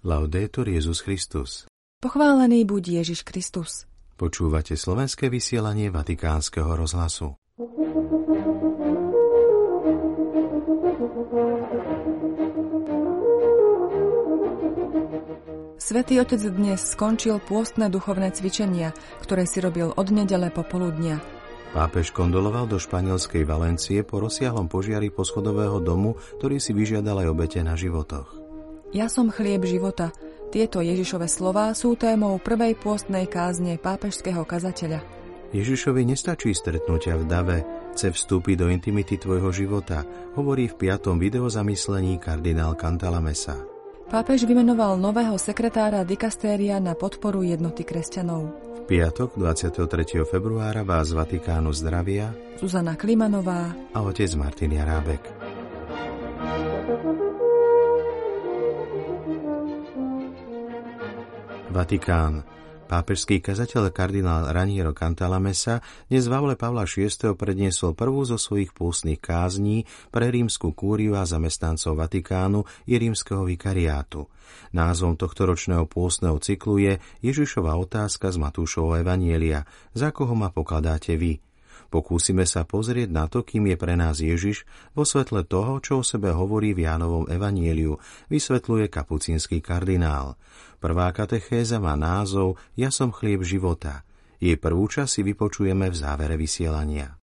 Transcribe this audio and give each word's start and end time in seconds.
Laudetur 0.00 0.64
Jezus 0.64 1.04
Christus. 1.04 1.68
Pochválený 2.00 2.64
buď 2.64 3.04
Ježiš 3.04 3.20
Kristus. 3.20 3.84
Počúvate 4.16 4.72
slovenské 4.72 5.28
vysielanie 5.28 5.92
Vatikánskeho 5.92 6.72
rozhlasu. 6.72 7.36
Svetý 15.76 16.16
Otec 16.24 16.48
dnes 16.48 16.80
skončil 16.80 17.36
pôstne 17.44 17.92
duchovné 17.92 18.32
cvičenia, 18.32 18.96
ktoré 19.20 19.44
si 19.44 19.60
robil 19.60 19.92
od 19.92 20.08
nedele 20.08 20.48
popoludnia. 20.48 21.20
Pápež 21.76 22.16
kondoloval 22.16 22.64
do 22.72 22.80
španielskej 22.80 23.44
Valencie 23.44 24.00
po 24.00 24.24
rozsiahlom 24.24 24.64
požiari 24.64 25.12
poschodového 25.12 25.76
domu, 25.84 26.16
ktorý 26.40 26.56
si 26.56 26.72
vyžiadal 26.72 27.20
aj 27.20 27.36
obete 27.36 27.60
na 27.60 27.76
životoch. 27.76 28.39
Ja 28.90 29.06
som 29.06 29.30
chlieb 29.30 29.62
života. 29.70 30.10
Tieto 30.50 30.82
Ježišove 30.82 31.30
slová 31.30 31.70
sú 31.78 31.94
témou 31.94 32.34
prvej 32.42 32.74
pôstnej 32.74 33.30
kázne 33.30 33.78
pápežského 33.78 34.42
kazateľa. 34.42 34.98
Ježišovi 35.54 36.02
nestačí 36.10 36.50
stretnutia 36.50 37.14
v 37.14 37.24
dave, 37.26 37.58
chce 37.94 38.10
vstúpiť 38.10 38.56
do 38.58 38.66
intimity 38.66 39.14
tvojho 39.18 39.54
života, 39.54 40.02
hovorí 40.34 40.66
v 40.66 40.74
piatom 40.74 41.22
videozamyslení 41.22 42.18
kardinál 42.18 42.74
Cantalamessa. 42.74 43.58
Pápež 44.10 44.42
vymenoval 44.42 44.98
nového 44.98 45.38
sekretára 45.38 46.02
dikastéria 46.02 46.82
na 46.82 46.98
podporu 46.98 47.46
jednoty 47.46 47.86
kresťanov. 47.86 48.50
V 48.74 48.80
piatok 48.90 49.38
23. 49.38 50.26
februára 50.26 50.82
vás 50.82 51.14
z 51.14 51.18
Vatikánu 51.18 51.70
zdravia 51.70 52.34
Zuzana 52.58 52.98
Klimanová 52.98 53.70
a 53.94 54.02
otec 54.02 54.34
Martin 54.34 54.74
Jarábek. 54.74 55.22
Vatikán. 61.70 62.42
Pápežský 62.90 63.38
kazateľ 63.38 63.94
kardinál 63.94 64.50
Raniero 64.50 64.90
Cantalamessa 64.90 65.78
dnes 66.10 66.26
v 66.26 66.34
Avle 66.34 66.58
Pavla 66.58 66.82
VI. 66.82 67.38
predniesol 67.38 67.94
prvú 67.94 68.26
zo 68.26 68.34
svojich 68.34 68.74
pústnych 68.74 69.22
kázní 69.22 69.86
pre 70.10 70.34
rímsku 70.34 70.74
kúriu 70.74 71.14
a 71.14 71.22
zamestnancov 71.22 71.94
Vatikánu 71.94 72.66
i 72.90 72.98
rímskeho 72.98 73.46
vikariátu. 73.46 74.26
Názvom 74.74 75.14
tohto 75.14 75.46
ročného 75.46 75.86
pústneho 75.86 76.42
cyklu 76.42 76.82
je 76.82 76.92
Ježišova 77.22 77.78
otázka 77.78 78.34
z 78.34 78.36
Matúšovho 78.42 78.98
Evanielia. 78.98 79.62
Za 79.94 80.10
koho 80.10 80.34
ma 80.34 80.50
pokladáte 80.50 81.14
vy? 81.14 81.38
Pokúsime 81.90 82.46
sa 82.46 82.62
pozrieť 82.62 83.10
na 83.10 83.26
to, 83.26 83.42
kým 83.42 83.66
je 83.66 83.74
pre 83.74 83.98
nás 83.98 84.22
Ježiš 84.22 84.62
vo 84.94 85.02
svetle 85.02 85.42
toho, 85.42 85.82
čo 85.82 86.00
o 86.00 86.06
sebe 86.06 86.30
hovorí 86.30 86.70
v 86.70 86.86
Jánovom 86.86 87.26
evanieliu, 87.26 87.98
vysvetľuje 88.30 88.86
kapucínsky 88.86 89.58
kardinál. 89.58 90.38
Prvá 90.78 91.10
katechéza 91.10 91.82
má 91.82 91.98
názov 91.98 92.62
Ja 92.78 92.94
som 92.94 93.10
chlieb 93.10 93.42
života. 93.42 94.06
Jej 94.38 94.56
prvú 94.62 94.86
časť 94.86 95.10
si 95.10 95.20
vypočujeme 95.26 95.90
v 95.90 95.96
závere 95.98 96.38
vysielania. 96.38 97.18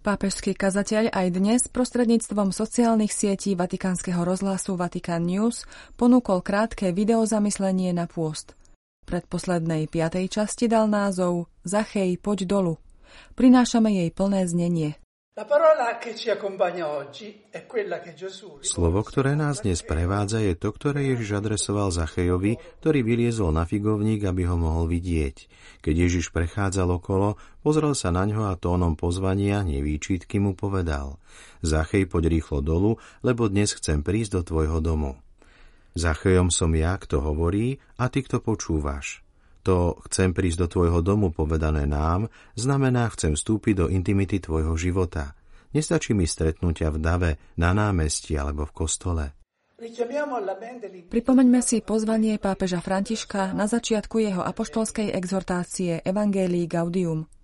Pápežský 0.00 0.56
kazateľ 0.56 1.12
aj 1.12 1.26
dnes 1.32 1.60
prostredníctvom 1.68 2.52
sociálnych 2.52 3.12
sietí 3.12 3.56
Vatikánskeho 3.56 4.24
rozhlasu 4.24 4.76
Vatikan 4.76 5.24
News 5.24 5.64
ponúkol 5.96 6.44
krátke 6.44 6.92
videozamyslenie 6.92 7.92
na 7.96 8.08
pôst 8.08 8.59
predposlednej 9.10 9.90
piatej 9.90 10.30
časti 10.30 10.70
dal 10.70 10.86
názov 10.86 11.50
Zachej, 11.66 12.14
poď 12.22 12.46
dolu. 12.46 12.78
Prinášame 13.34 13.90
jej 13.90 14.14
plné 14.14 14.46
znenie. 14.46 14.94
Slovo, 18.60 19.00
ktoré 19.00 19.32
nás 19.38 19.56
dnes 19.64 19.80
prevádza, 19.80 20.38
je 20.44 20.54
to, 20.58 20.68
ktoré 20.68 21.00
Ježiš 21.10 21.40
adresoval 21.40 21.88
Zachejovi, 21.88 22.60
ktorý 22.84 23.00
vyliezol 23.00 23.48
na 23.48 23.64
figovník, 23.64 24.20
aby 24.26 24.44
ho 24.44 24.60
mohol 24.60 24.90
vidieť. 24.90 25.48
Keď 25.80 25.94
Ježiš 25.96 26.28
prechádzal 26.34 26.92
okolo, 26.92 27.40
pozrel 27.64 27.96
sa 27.96 28.12
na 28.12 28.28
ňo 28.28 28.52
a 28.52 28.54
tónom 28.60 29.00
pozvania, 29.00 29.64
nevýčitky 29.64 30.36
mu 30.42 30.52
povedal 30.52 31.16
Zachej, 31.64 32.04
poď 32.04 32.36
rýchlo 32.36 32.60
dolu, 32.60 33.00
lebo 33.24 33.48
dnes 33.48 33.72
chcem 33.72 34.04
prísť 34.04 34.30
do 34.38 34.40
tvojho 34.44 34.84
domu. 34.84 35.16
Zachejom 35.98 36.54
som 36.54 36.70
ja, 36.76 36.94
kto 36.94 37.18
hovorí, 37.18 37.82
a 37.98 38.06
ty, 38.06 38.22
kto 38.22 38.38
počúvaš. 38.38 39.26
To 39.66 40.00
chcem 40.08 40.32
prísť 40.32 40.64
do 40.64 40.66
tvojho 40.70 41.00
domu 41.04 41.34
povedané 41.34 41.84
nám, 41.84 42.32
znamená 42.56 43.10
chcem 43.12 43.36
vstúpiť 43.36 43.74
do 43.76 43.86
intimity 43.92 44.40
tvojho 44.40 44.72
života. 44.78 45.36
Nestačí 45.76 46.16
mi 46.16 46.24
stretnutia 46.24 46.90
v 46.90 46.98
dave, 46.98 47.30
na 47.60 47.70
námestí 47.76 48.34
alebo 48.34 48.66
v 48.66 48.74
kostole. 48.74 49.24
Pripomeňme 51.08 51.60
si 51.64 51.80
pozvanie 51.80 52.36
pápeža 52.36 52.84
Františka 52.84 53.56
na 53.56 53.64
začiatku 53.64 54.20
jeho 54.20 54.44
apoštolskej 54.44 55.12
exhortácie 55.12 56.04
Evangelii 56.04 56.68
Gaudium– 56.68 57.24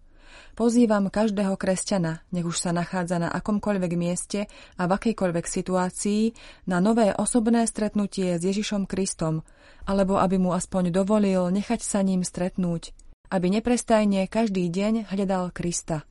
Pozývam 0.56 1.12
každého 1.12 1.52
kresťana, 1.60 2.24
nech 2.32 2.48
už 2.48 2.56
sa 2.56 2.72
nachádza 2.72 3.20
na 3.20 3.28
akomkoľvek 3.28 3.92
mieste 3.92 4.48
a 4.80 4.88
v 4.88 4.96
akejkoľvek 4.96 5.44
situácii, 5.44 6.32
na 6.64 6.80
nové 6.80 7.12
osobné 7.12 7.68
stretnutie 7.68 8.40
s 8.40 8.42
Ježišom 8.42 8.88
Kristom, 8.88 9.44
alebo 9.84 10.16
aby 10.16 10.40
mu 10.40 10.56
aspoň 10.56 10.96
dovolil 10.96 11.52
nechať 11.52 11.84
sa 11.84 12.00
ním 12.00 12.24
stretnúť, 12.24 12.96
aby 13.28 13.52
neprestajne 13.52 14.24
každý 14.32 14.72
deň 14.72 15.12
hľadal 15.12 15.52
Krista. 15.52 16.08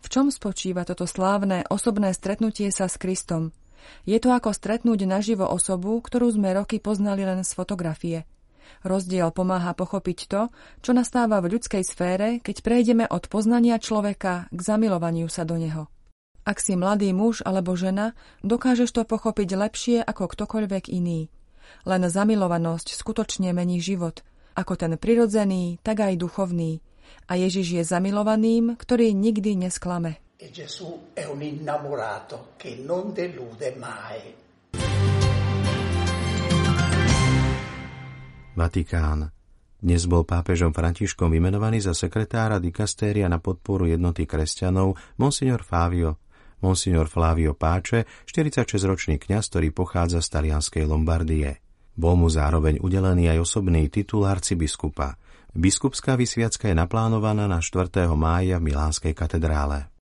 V 0.00 0.08
čom 0.08 0.32
spočíva 0.32 0.88
toto 0.88 1.04
slávne 1.04 1.68
osobné 1.68 2.16
stretnutie 2.16 2.72
sa 2.72 2.88
s 2.88 2.96
Kristom? 2.96 3.52
Je 4.08 4.16
to 4.16 4.32
ako 4.32 4.56
stretnúť 4.56 5.04
naživo 5.04 5.44
osobu, 5.44 6.00
ktorú 6.00 6.32
sme 6.32 6.56
roky 6.56 6.80
poznali 6.80 7.28
len 7.28 7.44
z 7.44 7.52
fotografie– 7.52 8.24
Rozdiel 8.84 9.32
pomáha 9.32 9.72
pochopiť 9.72 10.18
to, 10.28 10.42
čo 10.84 10.90
nastáva 10.92 11.40
v 11.40 11.56
ľudskej 11.56 11.82
sfére, 11.82 12.28
keď 12.44 12.56
prejdeme 12.60 13.04
od 13.08 13.28
poznania 13.32 13.80
človeka 13.80 14.48
k 14.52 14.60
zamilovaniu 14.60 15.28
sa 15.28 15.48
do 15.48 15.56
neho. 15.56 15.88
Ak 16.44 16.60
si 16.60 16.76
mladý 16.76 17.16
muž 17.16 17.40
alebo 17.40 17.72
žena, 17.72 18.12
dokážeš 18.44 18.92
to 18.92 19.02
pochopiť 19.08 19.48
lepšie 19.56 19.98
ako 20.04 20.28
ktokoľvek 20.28 20.92
iný. 20.92 21.32
Len 21.88 22.04
zamilovanosť 22.04 22.92
skutočne 22.92 23.56
mení 23.56 23.80
život, 23.80 24.20
ako 24.52 24.76
ten 24.76 24.92
prirodzený, 25.00 25.80
tak 25.80 26.04
aj 26.04 26.20
duchovný. 26.20 26.84
A 27.28 27.40
Ježiš 27.40 27.80
je 27.80 27.82
zamilovaným, 27.84 28.76
ktorý 28.76 29.16
nikdy 29.16 29.56
nesklame. 29.56 30.20
Gesù 30.36 31.16
è 31.16 31.24
un 31.24 31.40
innamorato 31.40 32.52
che 32.60 32.76
non 32.76 33.16
delude 33.16 33.72
mai. 33.80 34.43
Vatikán. 38.54 39.34
Dnes 39.82 40.06
bol 40.06 40.22
pápežom 40.22 40.70
Františkom 40.70 41.26
vymenovaný 41.26 41.82
za 41.82 41.90
sekretára 41.92 42.62
dikastéria 42.62 43.26
na 43.26 43.42
podporu 43.42 43.90
jednoty 43.90 44.30
kresťanov 44.30 44.94
Monsignor 45.18 45.66
Fávio. 45.66 46.22
Monsignor 46.62 47.10
Flavio 47.10 47.52
Páče, 47.52 48.08
46-ročný 48.24 49.20
kňaz, 49.20 49.52
ktorý 49.52 49.74
pochádza 49.74 50.24
z 50.24 50.28
talianskej 50.32 50.86
Lombardie. 50.86 51.60
Bol 51.98 52.14
mu 52.16 52.30
zároveň 52.30 52.80
udelený 52.80 53.28
aj 53.34 53.44
osobný 53.44 53.90
titul 53.92 54.24
arcibiskupa. 54.24 55.18
Biskupská 55.52 56.14
vysviacka 56.14 56.70
je 56.70 56.78
naplánovaná 56.78 57.50
na 57.50 57.58
4. 57.58 58.06
mája 58.14 58.62
v 58.62 58.70
Milánskej 58.70 59.12
katedrále. 59.12 59.92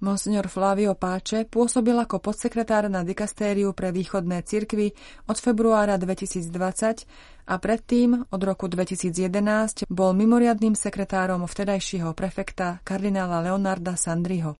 Monsignor 0.00 0.48
Flavio 0.48 0.96
Páče 0.96 1.44
pôsobil 1.44 1.92
ako 1.92 2.24
podsekretár 2.24 2.88
na 2.88 3.04
dikastériu 3.04 3.76
pre 3.76 3.92
východné 3.92 4.40
cirkvy 4.48 4.96
od 5.28 5.36
februára 5.36 6.00
2020 6.00 7.39
a 7.50 7.58
predtým 7.58 8.30
od 8.30 8.42
roku 8.46 8.70
2011 8.70 9.90
bol 9.90 10.14
mimoriadným 10.14 10.78
sekretárom 10.78 11.42
vtedajšieho 11.50 12.14
prefekta 12.14 12.78
kardinála 12.86 13.50
Leonarda 13.50 13.98
Sandriho. 13.98 14.54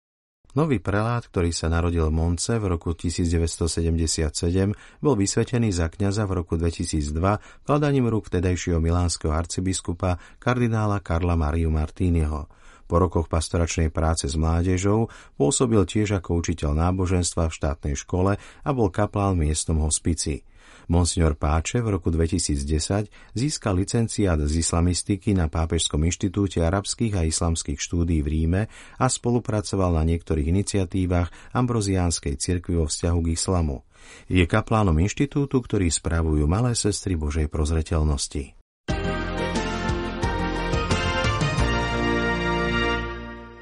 Nový 0.50 0.82
prelát, 0.82 1.22
ktorý 1.22 1.54
sa 1.54 1.70
narodil 1.70 2.10
v 2.10 2.18
Monce 2.18 2.58
v 2.58 2.74
roku 2.74 2.90
1977, 2.90 4.74
bol 4.98 5.14
vysvetený 5.14 5.70
za 5.70 5.86
kňaza 5.86 6.26
v 6.26 6.42
roku 6.42 6.58
2002 6.58 7.14
kladaním 7.62 8.10
rúk 8.10 8.26
vtedajšieho 8.26 8.82
milánskeho 8.82 9.30
arcibiskupa 9.30 10.18
kardinála 10.42 10.98
Karla 11.06 11.38
Mariu 11.38 11.70
Martínyho. 11.70 12.50
Po 12.90 12.98
rokoch 12.98 13.30
pastoračnej 13.30 13.94
práce 13.94 14.26
s 14.26 14.34
mládežou 14.34 15.06
pôsobil 15.38 15.86
tiež 15.86 16.18
ako 16.18 16.42
učiteľ 16.42 16.74
náboženstva 16.74 17.46
v 17.46 17.54
štátnej 17.54 17.94
škole 17.94 18.34
a 18.34 18.68
bol 18.74 18.90
kaplán 18.90 19.38
v 19.38 19.46
miestnom 19.46 19.78
hospici. 19.86 20.42
Monsignor 20.90 21.38
Páče 21.38 21.78
v 21.78 21.94
roku 21.94 22.10
2010 22.10 23.06
získal 23.38 23.78
licenciát 23.78 24.42
z 24.42 24.58
islamistiky 24.58 25.38
na 25.38 25.46
Pápežskom 25.46 26.02
inštitúte 26.02 26.58
arabských 26.66 27.14
a 27.14 27.22
islamských 27.22 27.78
štúdí 27.78 28.18
v 28.26 28.28
Ríme 28.28 28.62
a 28.98 29.06
spolupracoval 29.06 29.94
na 29.94 30.02
niektorých 30.02 30.50
iniciatívach 30.50 31.30
ambroziánskej 31.54 32.34
cirkvi 32.42 32.74
vo 32.74 32.90
vzťahu 32.90 33.18
k 33.22 33.32
islamu. 33.38 33.86
Je 34.26 34.42
kaplánom 34.50 34.98
inštitútu, 34.98 35.62
ktorý 35.62 35.86
spravujú 35.86 36.50
malé 36.50 36.74
sestry 36.74 37.14
Božej 37.14 37.46
prozreteľnosti. 37.46 38.58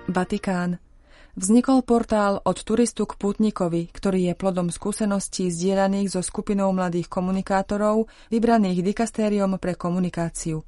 Vatikán. 0.09 0.88
Vznikol 1.39 1.87
portál 1.87 2.43
od 2.43 2.59
turistu 2.67 3.07
k 3.07 3.15
pútnikovi, 3.15 3.95
ktorý 3.95 4.27
je 4.27 4.35
plodom 4.35 4.75
skúseností 4.75 5.55
zdieľaných 5.55 6.11
so 6.11 6.19
skupinou 6.19 6.75
mladých 6.75 7.07
komunikátorov, 7.07 8.11
vybraných 8.27 8.83
dikastériom 8.83 9.55
pre 9.63 9.79
komunikáciu. 9.79 10.67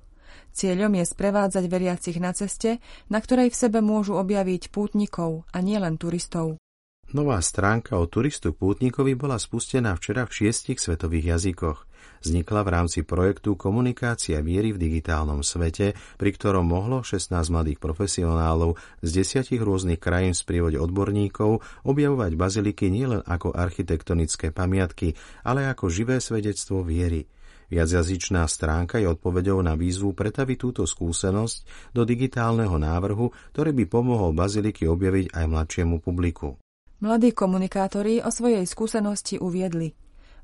Cieľom 0.54 0.94
je 0.94 1.04
sprevádzať 1.10 1.64
veriacich 1.66 2.22
na 2.22 2.30
ceste, 2.30 2.78
na 3.10 3.18
ktorej 3.18 3.50
v 3.50 3.58
sebe 3.58 3.82
môžu 3.82 4.14
objaviť 4.14 4.70
pútnikov 4.70 5.42
a 5.50 5.58
nielen 5.58 5.98
turistov. 5.98 6.62
Nová 7.10 7.42
stránka 7.42 7.98
o 7.98 8.06
turistu 8.06 8.54
pútnikovi 8.54 9.18
bola 9.18 9.42
spustená 9.42 9.98
včera 9.98 10.22
v 10.22 10.38
šiestich 10.38 10.78
svetových 10.78 11.34
jazykoch 11.34 11.89
vznikla 12.22 12.60
v 12.62 12.72
rámci 12.72 12.98
projektu 13.02 13.56
Komunikácia 13.56 14.44
viery 14.44 14.76
v 14.76 14.80
digitálnom 14.80 15.40
svete, 15.40 15.96
pri 16.16 16.30
ktorom 16.36 16.68
mohlo 16.68 17.00
16 17.04 17.32
mladých 17.50 17.78
profesionálov 17.80 18.76
z 19.00 19.10
desiatich 19.24 19.60
rôznych 19.60 20.00
krajín 20.00 20.36
v 20.36 20.42
sprievode 20.42 20.78
odborníkov 20.78 21.64
objavovať 21.84 22.32
baziliky 22.36 22.92
nielen 22.92 23.24
ako 23.24 23.52
architektonické 23.56 24.52
pamiatky, 24.52 25.16
ale 25.44 25.68
ako 25.68 25.88
živé 25.88 26.20
svedectvo 26.20 26.84
viery. 26.86 27.28
Viacjazyčná 27.70 28.50
stránka 28.50 28.98
je 28.98 29.06
odpovedou 29.06 29.62
na 29.62 29.78
výzvu 29.78 30.10
pretaviť 30.10 30.58
túto 30.58 30.82
skúsenosť 30.82 31.92
do 31.94 32.02
digitálneho 32.02 32.74
návrhu, 32.74 33.30
ktorý 33.54 33.70
by 33.70 33.84
pomohol 33.86 34.34
baziliky 34.34 34.90
objaviť 34.90 35.30
aj 35.30 35.44
mladšiemu 35.46 36.02
publiku. 36.02 36.58
Mladí 37.00 37.30
komunikátori 37.32 38.20
o 38.20 38.28
svojej 38.28 38.66
skúsenosti 38.66 39.38
uviedli. 39.40 39.94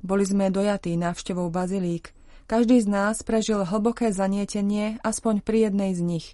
Boli 0.05 0.23
sme 0.25 0.53
dojatí 0.53 0.93
návštevou 0.97 1.49
bazilík. 1.49 2.13
Každý 2.47 2.79
z 2.79 2.87
nás 2.87 3.21
prežil 3.27 3.65
hlboké 3.67 4.15
zanietenie 4.15 5.03
aspoň 5.03 5.43
pri 5.43 5.67
jednej 5.67 5.91
z 5.97 6.01
nich. 6.01 6.27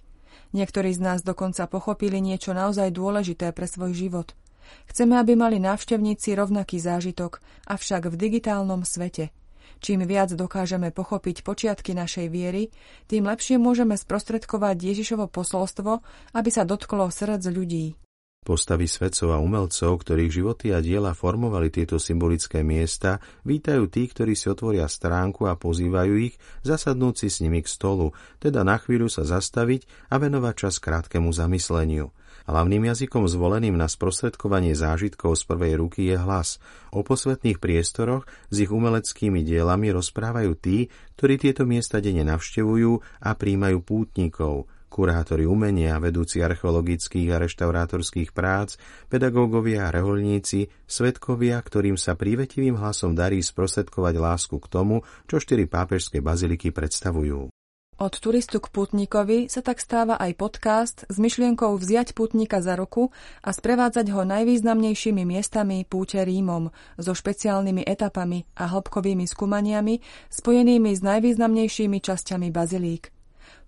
Niektorí 0.54 0.94
z 0.94 1.02
nás 1.02 1.20
dokonca 1.26 1.66
pochopili 1.66 2.22
niečo 2.22 2.54
naozaj 2.54 2.94
dôležité 2.94 3.50
pre 3.50 3.66
svoj 3.66 3.94
život. 3.96 4.38
Chceme, 4.86 5.18
aby 5.18 5.34
mali 5.34 5.58
návštevníci 5.58 6.38
rovnaký 6.38 6.78
zážitok, 6.78 7.42
avšak 7.66 8.08
v 8.08 8.14
digitálnom 8.14 8.86
svete. 8.86 9.34
Čím 9.82 10.06
viac 10.06 10.32
dokážeme 10.32 10.94
pochopiť 10.94 11.44
počiatky 11.44 11.92
našej 11.92 12.30
viery, 12.30 12.72
tým 13.10 13.26
lepšie 13.28 13.60
môžeme 13.60 13.98
sprostredkovať 13.98 14.76
Ježišovo 14.80 15.28
posolstvo, 15.28 16.00
aby 16.32 16.48
sa 16.48 16.64
dotklo 16.64 17.10
srdc 17.10 17.44
ľudí. 17.52 17.98
Postavy 18.44 18.84
svedcov 18.84 19.32
a 19.32 19.40
umelcov, 19.40 20.04
ktorých 20.04 20.28
životy 20.28 20.76
a 20.76 20.84
diela 20.84 21.16
formovali 21.16 21.72
tieto 21.72 21.96
symbolické 21.96 22.60
miesta, 22.60 23.16
vítajú 23.48 23.88
tí, 23.88 24.04
ktorí 24.04 24.36
si 24.36 24.52
otvoria 24.52 24.84
stránku 24.84 25.48
a 25.48 25.56
pozývajú 25.56 26.12
ich 26.20 26.36
zasadnúť 26.60 27.24
si 27.24 27.28
s 27.32 27.40
nimi 27.40 27.64
k 27.64 27.72
stolu, 27.72 28.12
teda 28.44 28.60
na 28.60 28.76
chvíľu 28.76 29.08
sa 29.08 29.24
zastaviť 29.24 30.12
a 30.12 30.20
venovať 30.20 30.54
čas 30.60 30.76
krátkemu 30.76 31.32
zamysleniu. 31.32 32.12
Hlavným 32.44 32.92
jazykom 32.92 33.24
zvoleným 33.24 33.80
na 33.80 33.88
sprostredkovanie 33.88 34.76
zážitkov 34.76 35.40
z 35.40 35.48
prvej 35.48 35.80
ruky 35.80 36.12
je 36.12 36.20
hlas. 36.20 36.60
O 36.92 37.00
posvetných 37.00 37.56
priestoroch 37.56 38.28
s 38.52 38.60
ich 38.60 38.68
umeleckými 38.68 39.40
dielami 39.40 39.88
rozprávajú 39.88 40.52
tí, 40.60 40.92
ktorí 41.16 41.40
tieto 41.40 41.64
miesta 41.64 42.04
denne 42.04 42.28
navštevujú 42.28 43.24
a 43.24 43.32
príjmajú 43.32 43.80
pútnikov– 43.80 44.68
kurátori 44.94 45.42
umenia, 45.42 45.98
vedúci 45.98 46.38
archeologických 46.38 47.34
a 47.34 47.42
reštaurátorských 47.42 48.30
prác, 48.30 48.78
pedagógovia 49.10 49.90
a 49.90 49.92
reholníci, 49.98 50.70
svetkovia, 50.86 51.58
ktorým 51.58 51.98
sa 51.98 52.14
prívetivým 52.14 52.78
hlasom 52.78 53.18
darí 53.18 53.42
sprostredkovať 53.42 54.14
lásku 54.14 54.54
k 54.62 54.70
tomu, 54.70 55.02
čo 55.26 55.42
štyri 55.42 55.66
pápežské 55.66 56.22
baziliky 56.22 56.70
predstavujú. 56.70 57.50
Od 57.94 58.10
turistu 58.10 58.58
k 58.58 58.74
putníkovi 58.74 59.46
sa 59.46 59.62
tak 59.62 59.78
stáva 59.78 60.18
aj 60.18 60.34
podcast 60.34 60.96
s 61.06 61.14
myšlienkou 61.14 61.78
vziať 61.78 62.10
putníka 62.18 62.58
za 62.58 62.74
ruku 62.74 63.14
a 63.38 63.54
sprevádzať 63.54 64.10
ho 64.10 64.26
najvýznamnejšími 64.26 65.22
miestami 65.22 65.86
púte 65.86 66.18
Rímom 66.18 66.74
so 66.98 67.14
špeciálnymi 67.14 67.86
etapami 67.86 68.50
a 68.58 68.66
hĺbkovými 68.66 69.30
skúmaniami 69.30 70.02
spojenými 70.26 70.90
s 70.90 71.00
najvýznamnejšími 71.06 71.98
časťami 72.02 72.50
bazilík. 72.50 73.13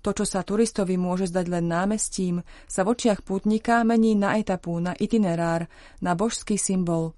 To, 0.07 0.15
čo 0.15 0.23
sa 0.23 0.47
turistovi 0.47 0.95
môže 0.95 1.27
zdať 1.27 1.47
len 1.51 1.67
námestím, 1.67 2.47
sa 2.71 2.87
v 2.87 2.95
očiach 2.95 3.27
pútnika 3.27 3.83
mení 3.83 4.15
na 4.15 4.39
etapu, 4.39 4.79
na 4.79 4.95
itinerár, 4.95 5.67
na 5.99 6.15
božský 6.15 6.55
symbol. 6.55 7.11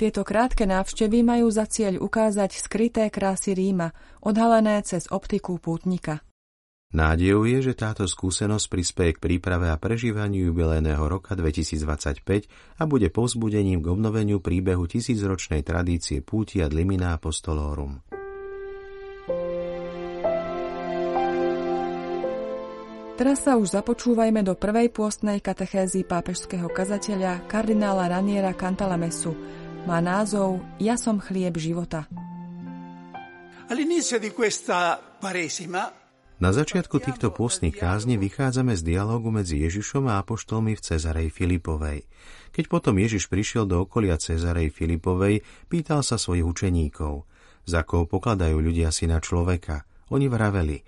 Tieto 0.00 0.24
krátke 0.24 0.64
návštevy 0.64 1.20
majú 1.20 1.52
za 1.52 1.68
cieľ 1.68 2.00
ukázať 2.00 2.56
skryté 2.56 3.04
krásy 3.12 3.52
Ríma, 3.52 3.92
odhalené 4.24 4.80
cez 4.88 5.04
optiku 5.12 5.60
pútnika. 5.60 6.24
Nádejou 6.96 7.44
je, 7.44 7.60
že 7.60 7.74
táto 7.76 8.08
skúsenosť 8.08 8.66
prispieje 8.72 9.12
k 9.20 9.22
príprave 9.22 9.68
a 9.68 9.76
prežívaniu 9.76 10.48
jubilejného 10.48 11.04
roka 11.12 11.36
2025 11.36 12.24
a 12.80 12.82
bude 12.88 13.12
povzbudením 13.12 13.84
k 13.84 13.86
obnoveniu 13.92 14.40
príbehu 14.40 14.88
tisícročnej 14.88 15.60
tradície 15.60 16.24
púti 16.24 16.64
ad 16.64 16.72
limina 16.72 17.12
apostolorum. 17.12 18.19
Teraz 23.20 23.44
sa 23.44 23.60
už 23.60 23.76
započúvajme 23.76 24.40
do 24.40 24.56
prvej 24.56 24.88
pôstnej 24.88 25.44
katechézy 25.44 26.08
pápežského 26.08 26.72
kazateľa 26.72 27.44
kardinála 27.52 28.08
Raniera 28.08 28.56
Cantalamesu. 28.56 29.36
Má 29.84 30.00
názov 30.00 30.64
Ja 30.80 30.96
som 30.96 31.20
chlieb 31.20 31.52
života. 31.60 32.08
Na 36.40 36.50
začiatku 36.56 36.96
týchto 36.96 37.28
pôstnych 37.28 37.76
kázni 37.76 38.16
vychádzame 38.16 38.72
z 38.72 38.88
dialogu 38.88 39.28
medzi 39.28 39.68
Ježišom 39.68 40.08
a 40.08 40.24
apoštolmi 40.24 40.72
v 40.72 40.80
Cezarej 40.80 41.28
Filipovej. 41.28 42.08
Keď 42.56 42.64
potom 42.72 42.96
Ježiš 42.96 43.28
prišiel 43.28 43.68
do 43.68 43.84
okolia 43.84 44.16
Cezarej 44.16 44.72
Filipovej, 44.72 45.44
pýtal 45.68 46.00
sa 46.00 46.16
svojich 46.16 46.48
učeníkov, 46.48 47.28
za 47.68 47.84
koho 47.84 48.08
pokladajú 48.08 48.56
ľudia 48.64 48.88
syna 48.88 49.20
človeka. 49.20 49.84
Oni 50.08 50.24
vraveli, 50.24 50.80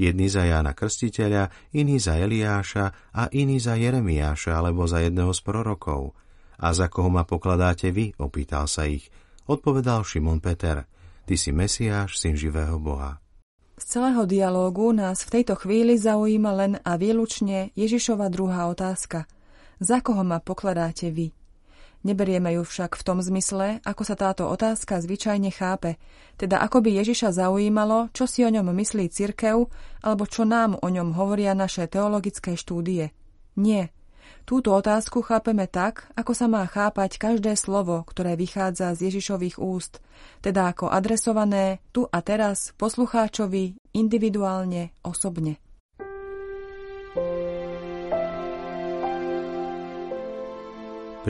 Jedný 0.00 0.32
za 0.32 0.48
Jána 0.48 0.72
Krstiteľa, 0.72 1.52
iný 1.76 2.00
za 2.00 2.16
Eliáša 2.16 3.12
a 3.12 3.28
iný 3.36 3.60
za 3.60 3.76
Jeremiáša 3.76 4.56
alebo 4.56 4.88
za 4.88 5.04
jedného 5.04 5.36
z 5.36 5.44
prorokov. 5.44 6.16
A 6.56 6.72
za 6.72 6.88
koho 6.88 7.12
ma 7.12 7.28
pokladáte 7.28 7.92
vy? 7.92 8.16
opýtal 8.16 8.64
sa 8.64 8.88
ich. 8.88 9.12
Odpovedal 9.44 10.00
Šimon 10.00 10.40
Peter. 10.40 10.88
Ty 11.28 11.34
si 11.36 11.52
Mesiáš, 11.52 12.16
syn 12.16 12.32
živého 12.32 12.80
Boha. 12.80 13.20
Z 13.76 13.96
celého 13.96 14.24
dialógu 14.24 14.96
nás 14.96 15.20
v 15.20 15.40
tejto 15.40 15.52
chvíli 15.60 16.00
zaujíma 16.00 16.52
len 16.52 16.72
a 16.80 16.96
výlučne 16.96 17.68
Ježišova 17.76 18.32
druhá 18.32 18.72
otázka. 18.72 19.28
Za 19.84 20.00
koho 20.00 20.24
ma 20.24 20.40
pokladáte 20.40 21.12
vy? 21.12 21.32
Neberieme 22.00 22.56
ju 22.56 22.64
však 22.64 22.96
v 22.96 23.04
tom 23.04 23.20
zmysle, 23.20 23.84
ako 23.84 24.02
sa 24.08 24.16
táto 24.16 24.48
otázka 24.48 25.04
zvyčajne 25.04 25.52
chápe, 25.52 26.00
teda 26.40 26.56
ako 26.64 26.80
by 26.80 26.96
Ježiša 27.04 27.36
zaujímalo, 27.36 28.08
čo 28.16 28.24
si 28.24 28.40
o 28.40 28.48
ňom 28.48 28.72
myslí 28.72 29.12
cirkev, 29.12 29.68
alebo 30.00 30.24
čo 30.24 30.48
nám 30.48 30.80
o 30.80 30.88
ňom 30.88 31.12
hovoria 31.12 31.52
naše 31.52 31.84
teologické 31.84 32.56
štúdie. 32.56 33.12
Nie. 33.60 33.92
Túto 34.48 34.72
otázku 34.72 35.20
chápeme 35.20 35.68
tak, 35.68 36.08
ako 36.16 36.32
sa 36.32 36.48
má 36.48 36.64
chápať 36.64 37.20
každé 37.20 37.52
slovo, 37.60 38.00
ktoré 38.08 38.32
vychádza 38.32 38.96
z 38.96 39.12
Ježišových 39.12 39.60
úst, 39.60 40.00
teda 40.40 40.72
ako 40.72 40.88
adresované 40.88 41.84
tu 41.92 42.08
a 42.08 42.24
teraz 42.24 42.72
poslucháčovi 42.80 43.76
individuálne, 43.92 44.96
osobne. 45.04 45.60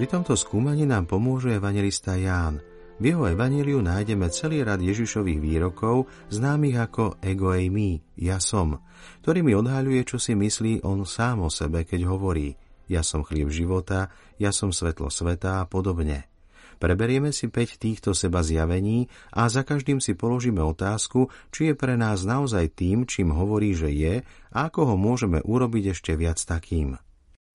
Pri 0.01 0.09
tomto 0.09 0.33
skúmaní 0.33 0.89
nám 0.89 1.05
pomôže 1.05 1.53
evangelista 1.53 2.17
Ján. 2.17 2.65
V 2.97 3.13
jeho 3.13 3.29
evaníliu 3.29 3.85
nájdeme 3.85 4.33
celý 4.33 4.65
rad 4.65 4.81
Ježišových 4.81 5.37
výrokov, 5.37 6.09
známych 6.33 6.89
ako 6.89 7.21
ego 7.21 7.53
mi, 7.69 8.01
ja 8.17 8.41
som, 8.41 8.81
ktorými 9.21 9.53
odhaľuje, 9.61 10.01
čo 10.09 10.17
si 10.17 10.33
myslí 10.33 10.89
on 10.89 11.05
sám 11.05 11.45
o 11.45 11.53
sebe, 11.53 11.85
keď 11.85 12.09
hovorí 12.09 12.57
ja 12.89 13.05
som 13.05 13.21
chlieb 13.21 13.53
života, 13.53 14.09
ja 14.41 14.57
som 14.57 14.73
svetlo 14.73 15.13
sveta 15.13 15.61
a 15.61 15.69
podobne. 15.69 16.33
Preberieme 16.81 17.29
si 17.29 17.53
5 17.53 17.77
týchto 17.77 18.17
seba 18.17 18.41
zjavení 18.41 19.05
a 19.37 19.53
za 19.53 19.69
každým 19.69 20.01
si 20.01 20.17
položíme 20.17 20.65
otázku, 20.65 21.29
či 21.53 21.69
je 21.69 21.75
pre 21.77 22.01
nás 22.01 22.25
naozaj 22.25 22.73
tým, 22.73 23.05
čím 23.05 23.37
hovorí, 23.37 23.77
že 23.77 23.93
je 23.93 24.25
a 24.49 24.59
ako 24.65 24.81
ho 24.89 24.97
môžeme 24.97 25.45
urobiť 25.45 25.93
ešte 25.93 26.17
viac 26.17 26.41
takým. 26.41 26.97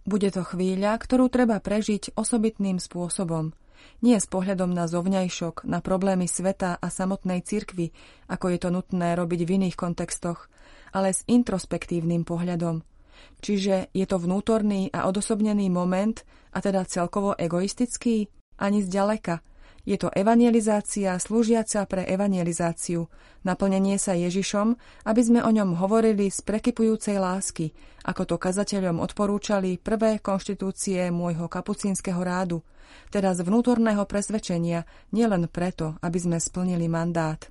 Bude 0.05 0.29
to 0.29 0.45
chvíľa, 0.45 1.01
ktorú 1.01 1.33
treba 1.33 1.57
prežiť 1.57 2.13
osobitným 2.13 2.77
spôsobom. 2.77 3.57
Nie 4.05 4.21
s 4.21 4.29
pohľadom 4.29 4.69
na 4.69 4.85
zovňajšok, 4.85 5.65
na 5.65 5.81
problémy 5.81 6.29
sveta 6.29 6.77
a 6.77 6.88
samotnej 6.93 7.41
cirkvy, 7.41 7.89
ako 8.29 8.53
je 8.53 8.57
to 8.62 8.69
nutné 8.69 9.17
robiť 9.17 9.41
v 9.45 9.53
iných 9.62 9.74
kontextoch, 9.74 10.45
ale 10.93 11.09
s 11.09 11.25
introspektívnym 11.25 12.21
pohľadom. 12.21 12.85
Čiže 13.41 13.89
je 13.97 14.05
to 14.05 14.21
vnútorný 14.21 14.93
a 14.93 15.09
odosobnený 15.09 15.74
moment, 15.74 16.21
a 16.53 16.62
teda 16.62 16.85
celkovo 16.85 17.33
egoistický? 17.33 18.29
Ani 18.62 18.85
zďaleka. 18.85 19.41
Je 19.85 20.01
to 20.01 20.09
evangelizácia 20.09 21.13
slúžiaca 21.21 21.85
pre 21.85 22.09
evangelizáciu, 22.09 23.05
naplnenie 23.45 24.01
sa 24.01 24.17
Ježišom, 24.17 24.73
aby 25.05 25.21
sme 25.21 25.45
o 25.45 25.49
ňom 25.53 25.77
hovorili 25.77 26.33
z 26.33 26.41
prekypujúcej 26.41 27.21
lásky, 27.21 27.69
ako 28.01 28.25
to 28.25 28.35
kazateľom 28.41 28.97
odporúčali 28.97 29.77
prvé 29.77 30.17
konštitúcie 30.17 31.13
môjho 31.13 31.45
kapucínskeho 31.45 32.17
rádu, 32.17 32.65
teda 33.13 33.37
z 33.37 33.45
vnútorného 33.45 34.01
presvedčenia, 34.09 34.89
nielen 35.13 35.45
preto, 35.53 36.01
aby 36.01 36.17
sme 36.17 36.37
splnili 36.41 36.89
mandát. 36.89 37.45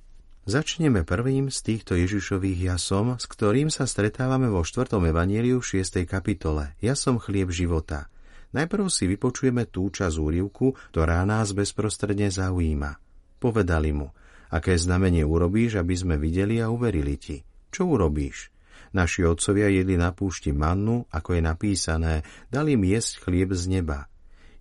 Začneme 0.45 1.07
prvým 1.07 1.49
z 1.49 1.57
týchto 1.63 1.95
Ježišových 1.95 2.75
jasom, 2.75 3.15
s 3.15 3.25
ktorým 3.25 3.71
sa 3.71 3.87
stretávame 3.87 4.51
vo 4.51 4.61
4. 4.61 4.91
evaníliu 4.91 5.63
v 5.63 5.81
6. 5.81 6.03
kapitole. 6.03 6.75
Ja 6.83 6.99
som 6.99 7.15
chlieb 7.15 7.47
života– 7.49 8.11
Najprv 8.55 8.87
si 8.87 9.03
vypočujeme 9.11 9.67
tú 9.67 9.91
časť 9.91 10.15
úrivku, 10.15 10.79
ktorá 10.95 11.27
nás 11.27 11.51
bezprostredne 11.51 12.31
zaujíma. 12.31 12.95
Povedali 13.43 13.91
mu, 13.91 14.15
aké 14.47 14.79
znamenie 14.79 15.27
urobíš, 15.27 15.75
aby 15.75 15.91
sme 15.91 16.15
videli 16.15 16.63
a 16.63 16.71
uverili 16.71 17.19
ti. 17.19 17.43
Čo 17.67 17.91
urobíš? 17.99 18.55
Naši 18.95 19.27
otcovia 19.27 19.67
jedli 19.67 19.99
na 19.99 20.15
púšti 20.15 20.55
mannu, 20.55 21.03
ako 21.11 21.35
je 21.35 21.41
napísané, 21.43 22.13
dali 22.47 22.79
im 22.79 22.87
jesť 22.87 23.27
chlieb 23.27 23.51
z 23.51 23.63
neba. 23.67 24.07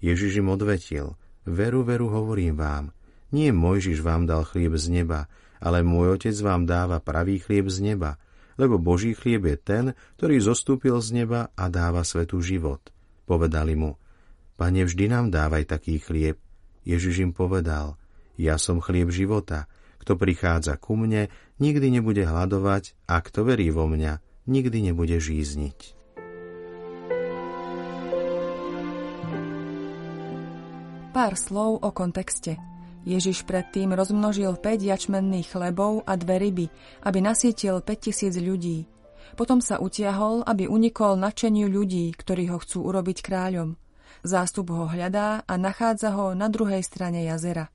Ježiš 0.03 0.43
im 0.43 0.51
odvetil, 0.51 1.15
veru, 1.47 1.87
veru 1.87 2.11
hovorím 2.11 2.59
vám, 2.59 2.91
nie 3.31 3.55
Mojžiš 3.55 4.03
vám 4.03 4.27
dal 4.27 4.43
chlieb 4.43 4.75
z 4.75 4.91
neba, 4.91 5.31
ale 5.63 5.87
môj 5.87 6.19
otec 6.19 6.35
vám 6.43 6.67
dáva 6.67 6.99
pravý 6.99 7.39
chlieb 7.39 7.71
z 7.71 7.95
neba, 7.95 8.19
lebo 8.59 8.75
Boží 8.83 9.15
chlieb 9.15 9.47
je 9.47 9.57
ten, 9.59 9.85
ktorý 10.19 10.43
zostúpil 10.43 10.99
z 10.99 11.23
neba 11.23 11.55
a 11.55 11.71
dáva 11.71 12.03
svetu 12.03 12.43
život. 12.43 12.95
Povedali 13.25 13.73
mu, 13.77 13.97
Pane, 14.55 14.87
vždy 14.87 15.11
nám 15.11 15.35
dávaj 15.35 15.67
taký 15.67 15.99
chlieb. 15.99 16.39
Ježiš 16.87 17.27
im 17.27 17.33
povedal, 17.35 17.99
ja 18.39 18.55
som 18.55 18.79
chlieb 18.79 19.11
života. 19.11 19.67
Kto 19.99 20.15
prichádza 20.15 20.79
ku 20.79 20.95
mne, 20.95 21.33
nikdy 21.59 21.91
nebude 21.91 22.23
hľadovať 22.23 22.95
a 23.09 23.19
kto 23.19 23.49
verí 23.49 23.73
vo 23.75 23.91
mňa, 23.91 24.21
nikdy 24.47 24.93
nebude 24.93 25.17
žízniť. 25.17 25.97
Pár 31.15 31.35
slov 31.39 31.83
o 31.83 31.91
kontexte. 31.95 32.59
Ježiš 33.07 33.47
predtým 33.47 33.95
rozmnožil 33.95 34.55
5 34.59 34.83
jačmenných 34.83 35.51
chlebov 35.57 36.03
a 36.05 36.19
dve 36.19 36.43
ryby, 36.43 36.67
aby 37.07 37.19
nasítil 37.23 37.81
5000 37.81 38.35
ľudí. 38.39 38.94
Potom 39.35 39.59
sa 39.59 39.83
utiahol, 39.83 40.47
aby 40.47 40.71
unikol 40.71 41.19
nadšeniu 41.19 41.67
ľudí, 41.67 42.15
ktorí 42.15 42.49
ho 42.55 42.63
chcú 42.63 42.87
urobiť 42.87 43.19
kráľom. 43.21 43.75
Zástup 44.23 44.73
ho 44.73 44.89
hľadá 44.89 45.43
a 45.45 45.55
nachádza 45.59 46.15
ho 46.17 46.33
na 46.33 46.49
druhej 46.49 46.81
strane 46.81 47.27
jazera. 47.27 47.69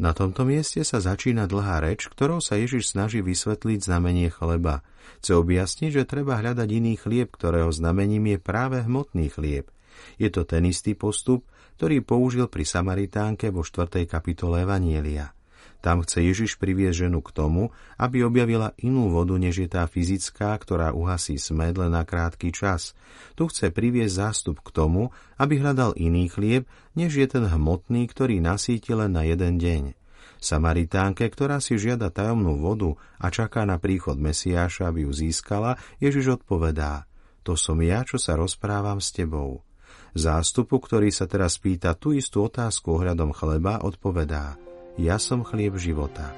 Na 0.00 0.16
tomto 0.16 0.48
mieste 0.48 0.80
sa 0.88 1.04
začína 1.04 1.44
dlhá 1.44 1.84
reč, 1.84 2.08
ktorou 2.08 2.40
sa 2.40 2.56
Ježiš 2.56 2.96
snaží 2.96 3.20
vysvetliť 3.20 3.84
znamenie 3.84 4.32
chleba. 4.32 4.80
Chce 5.20 5.36
objasniť, 5.36 5.90
že 5.92 6.08
treba 6.08 6.40
hľadať 6.40 6.68
iný 6.72 6.96
chlieb, 6.96 7.28
ktorého 7.28 7.68
znamením 7.68 8.32
je 8.32 8.38
práve 8.40 8.80
hmotný 8.80 9.28
chlieb. 9.28 9.68
Je 10.16 10.32
to 10.32 10.48
ten 10.48 10.64
istý 10.64 10.96
postup, 10.96 11.44
ktorý 11.76 12.00
použil 12.00 12.48
pri 12.48 12.64
Samaritánke 12.64 13.52
vo 13.52 13.60
4. 13.60 14.08
kapitole 14.08 14.64
Evanielia. 14.64 15.34
Tam 15.82 15.98
chce 16.06 16.22
Ježiš 16.22 16.62
priviesť 16.62 17.10
ženu 17.10 17.18
k 17.18 17.34
tomu, 17.34 17.74
aby 17.98 18.22
objavila 18.22 18.70
inú 18.78 19.10
vodu, 19.10 19.34
než 19.34 19.66
je 19.66 19.68
tá 19.68 19.82
fyzická, 19.90 20.54
ktorá 20.54 20.94
uhasí 20.94 21.42
smed 21.42 21.74
len 21.74 21.90
na 21.90 22.06
krátky 22.06 22.54
čas. 22.54 22.94
Tu 23.34 23.50
chce 23.50 23.74
priviesť 23.74 24.14
zástup 24.14 24.62
k 24.62 24.70
tomu, 24.70 25.10
aby 25.42 25.58
hľadal 25.58 25.98
iný 25.98 26.30
chlieb, 26.30 26.70
než 26.94 27.18
je 27.18 27.26
ten 27.26 27.50
hmotný, 27.50 28.06
ktorý 28.06 28.38
nasíti 28.38 28.94
len 28.94 29.10
na 29.10 29.26
jeden 29.26 29.58
deň. 29.58 29.98
Samaritánke, 30.38 31.26
ktorá 31.26 31.58
si 31.58 31.74
žiada 31.74 32.14
tajomnú 32.14 32.62
vodu 32.62 32.94
a 33.18 33.34
čaká 33.34 33.66
na 33.66 33.82
príchod 33.82 34.14
Mesiáša, 34.14 34.86
aby 34.86 35.02
ju 35.06 35.10
získala, 35.10 35.82
Ježiš 35.98 36.38
odpovedá, 36.42 37.10
to 37.42 37.58
som 37.58 37.82
ja, 37.82 38.06
čo 38.06 38.22
sa 38.22 38.38
rozprávam 38.38 39.02
s 39.02 39.10
tebou. 39.10 39.66
Zástupu, 40.14 40.78
ktorý 40.78 41.10
sa 41.10 41.26
teraz 41.26 41.58
pýta 41.58 41.98
tú 41.98 42.14
istú 42.14 42.46
otázku 42.46 43.02
ohľadom 43.02 43.34
chleba, 43.34 43.82
odpovedá– 43.82 44.54
ja 45.00 45.16
som 45.16 45.40
chlieb 45.40 45.76
života. 45.80 46.32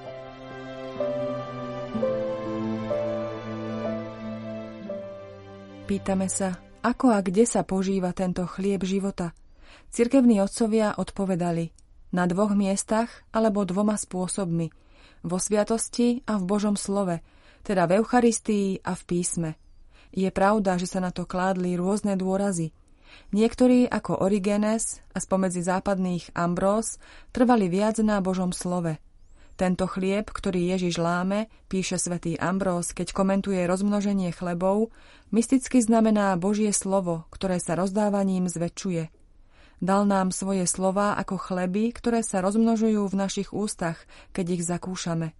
Pýtame 5.84 6.30
sa, 6.32 6.56
ako 6.80 7.12
a 7.12 7.18
kde 7.20 7.44
sa 7.44 7.66
požíva 7.66 8.14
tento 8.16 8.46
chlieb 8.48 8.86
života? 8.86 9.36
Cirkevní 9.90 10.40
otcovia 10.40 10.96
odpovedali 10.96 11.70
na 12.14 12.24
dvoch 12.30 12.54
miestach 12.54 13.10
alebo 13.34 13.66
dvoma 13.66 13.98
spôsobmi. 13.98 14.70
Vo 15.24 15.38
sviatosti 15.40 16.22
a 16.24 16.38
v 16.38 16.44
Božom 16.46 16.76
slove, 16.78 17.20
teda 17.66 17.88
v 17.90 18.00
Eucharistii 18.00 18.80
a 18.84 18.92
v 18.94 19.02
písme. 19.02 19.50
Je 20.14 20.30
pravda, 20.30 20.78
že 20.78 20.86
sa 20.86 21.02
na 21.02 21.10
to 21.10 21.26
kládli 21.26 21.74
rôzne 21.74 22.14
dôrazy– 22.14 22.70
Niektorí, 23.34 23.90
ako 23.90 24.22
Origenes 24.22 25.02
a 25.10 25.18
spomedzi 25.18 25.64
západných 25.66 26.34
Ambrós, 26.38 27.02
trvali 27.34 27.66
viac 27.66 27.98
na 28.04 28.22
Božom 28.22 28.54
slove. 28.54 29.02
Tento 29.54 29.86
chlieb, 29.86 30.34
ktorý 30.34 30.74
Ježiš 30.74 30.98
láme, 30.98 31.46
píše 31.70 31.94
svätý 31.94 32.34
Ambrós, 32.34 32.90
keď 32.90 33.14
komentuje 33.14 33.62
rozmnoženie 33.70 34.34
chlebov, 34.34 34.90
mysticky 35.30 35.78
znamená 35.78 36.34
Božie 36.34 36.74
slovo, 36.74 37.30
ktoré 37.30 37.62
sa 37.62 37.78
rozdávaním 37.78 38.50
zväčšuje. 38.50 39.14
Dal 39.78 40.10
nám 40.10 40.34
svoje 40.34 40.66
slova 40.66 41.14
ako 41.14 41.38
chleby, 41.38 41.94
ktoré 41.94 42.26
sa 42.26 42.42
rozmnožujú 42.42 43.06
v 43.06 43.18
našich 43.18 43.54
ústach, 43.54 44.02
keď 44.34 44.58
ich 44.58 44.62
zakúšame. 44.66 45.38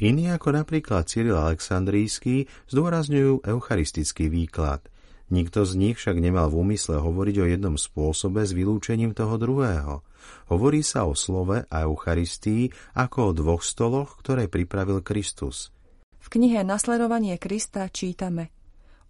Iní 0.00 0.32
ako 0.32 0.56
napríklad 0.56 1.04
Cyril 1.12 1.36
Aleksandrijský 1.36 2.48
zdôrazňujú 2.72 3.44
eucharistický 3.44 4.32
výklad– 4.32 4.80
Nikto 5.30 5.62
z 5.62 5.78
nich 5.78 5.94
však 5.94 6.18
nemal 6.18 6.50
v 6.50 6.58
úmysle 6.66 6.98
hovoriť 6.98 7.36
o 7.38 7.46
jednom 7.46 7.76
spôsobe 7.78 8.42
s 8.42 8.50
vylúčením 8.50 9.14
toho 9.14 9.38
druhého. 9.38 10.02
Hovorí 10.50 10.82
sa 10.82 11.06
o 11.06 11.14
slove 11.14 11.70
a 11.70 11.76
Eucharistii 11.86 12.74
ako 12.98 13.30
o 13.30 13.32
dvoch 13.32 13.62
stoloch, 13.62 14.18
ktoré 14.18 14.50
pripravil 14.50 15.06
Kristus. 15.06 15.70
V 16.18 16.26
knihe 16.34 16.66
Nasledovanie 16.66 17.38
Krista 17.38 17.86
čítame 17.86 18.50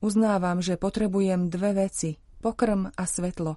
Uznávam, 0.05 0.61
že 0.61 0.81
potrebujem 0.81 1.49
dve 1.49 1.89
veci, 1.89 2.17
pokrm 2.45 2.93
a 2.93 3.05
svetlo. 3.05 3.57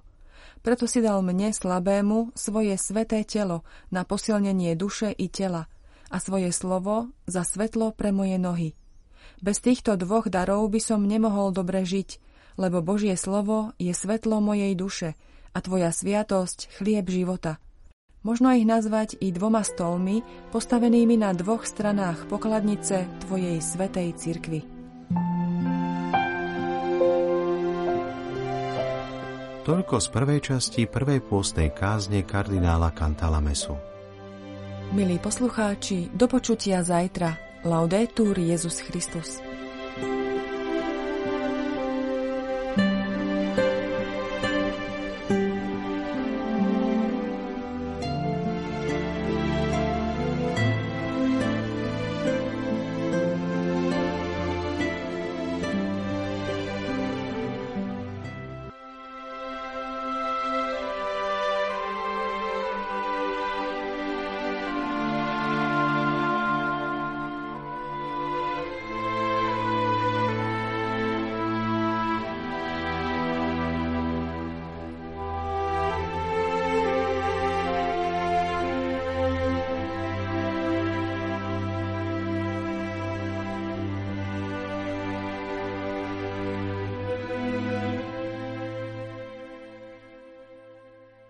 Preto 0.64 0.88
si 0.88 1.04
dal 1.04 1.20
mne 1.20 1.52
slabému 1.52 2.32
svoje 2.32 2.80
sveté 2.80 3.28
telo 3.28 3.64
na 3.92 4.08
posilnenie 4.08 4.72
duše 4.72 5.12
i 5.12 5.28
tela 5.28 5.68
a 6.08 6.16
svoje 6.16 6.48
slovo 6.52 7.12
za 7.28 7.44
svetlo 7.44 7.92
pre 7.92 8.12
moje 8.12 8.40
nohy. 8.40 8.70
Bez 9.40 9.60
týchto 9.60 9.96
dvoch 10.00 10.32
darov 10.32 10.68
by 10.72 10.80
som 10.80 11.04
nemohol 11.04 11.52
dobre 11.52 11.84
žiť, 11.84 12.33
lebo 12.54 12.82
Božie 12.82 13.18
slovo 13.18 13.74
je 13.78 13.90
svetlo 13.90 14.38
mojej 14.38 14.74
duše 14.78 15.18
a 15.54 15.58
tvoja 15.62 15.90
sviatosť 15.94 16.78
chlieb 16.78 17.06
života. 17.06 17.62
Možno 18.24 18.56
ich 18.56 18.64
nazvať 18.64 19.20
i 19.20 19.28
dvoma 19.36 19.60
stolmi, 19.60 20.24
postavenými 20.48 21.20
na 21.20 21.36
dvoch 21.36 21.68
stranách 21.68 22.24
pokladnice 22.32 23.04
tvojej 23.28 23.60
svetej 23.60 24.16
cirkvy. 24.16 24.60
Toľko 29.64 29.96
z 29.96 30.06
prvej 30.12 30.40
časti 30.44 30.82
prvej 30.84 31.24
pôstnej 31.24 31.72
kázne 31.72 32.20
kardinála 32.24 32.92
Cantalamesu. 32.92 33.76
Milí 34.92 35.16
poslucháči, 35.16 36.12
do 36.12 36.28
počutia 36.28 36.84
zajtra. 36.84 37.32
Laudetur 37.64 38.36
Jezus 38.36 38.84
Christus. 38.84 39.40